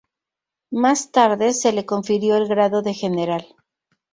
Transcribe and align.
Más 0.71 1.11
tarde 1.11 1.53
se 1.53 1.71
le 1.73 1.85
confirió 1.85 2.35
el 2.35 2.47
grado 2.47 2.81
de 2.81 2.95
general. 2.95 3.45